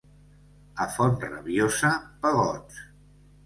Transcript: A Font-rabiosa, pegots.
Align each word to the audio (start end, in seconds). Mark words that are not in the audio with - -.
A 0.85 0.87
Font-rabiosa, 0.95 1.95
pegots. 2.27 2.85